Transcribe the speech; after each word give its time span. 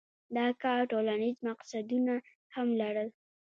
دا 0.35 0.45
کار 0.61 0.79
ټولنیز 0.91 1.37
مقصدونه 1.49 2.13
هم 2.55 2.67
لرل. 2.81 3.09